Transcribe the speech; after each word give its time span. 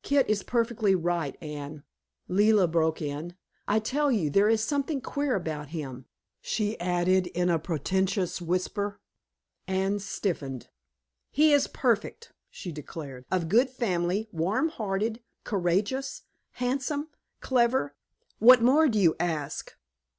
"Kit 0.00 0.26
is 0.30 0.42
perfectly 0.42 0.94
right, 0.94 1.36
Anne," 1.42 1.82
Leila 2.28 2.66
broke 2.66 3.02
in. 3.02 3.36
"I 3.68 3.78
tell 3.78 4.10
you, 4.10 4.30
there 4.30 4.48
is 4.48 4.64
something 4.64 5.02
queer 5.02 5.34
about 5.34 5.68
him," 5.68 6.06
she 6.40 6.80
added 6.80 7.26
in 7.26 7.50
a 7.50 7.58
portentous 7.58 8.40
whisper. 8.40 9.02
Anne 9.66 9.98
stiffened. 9.98 10.70
"He 11.30 11.52
is 11.52 11.66
perfect," 11.68 12.32
she 12.48 12.72
declared. 12.72 13.26
"Of 13.30 13.50
good 13.50 13.68
family, 13.68 14.30
warm 14.32 14.70
hearted, 14.70 15.22
courageous, 15.44 16.22
handsome, 16.52 17.08
clever 17.42 17.94
what 18.38 18.62
more 18.62 18.88
do 18.88 18.98
you 18.98 19.14
ask?" 19.20 19.76